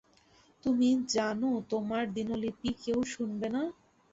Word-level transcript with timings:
তুমি 0.63 0.87
জানো, 1.09 1.51
তোমার 1.71 2.03
দিনলিপি 2.15 2.69
কেউ 2.83 2.99
শুনবে 3.13 3.47
না? 3.55 3.61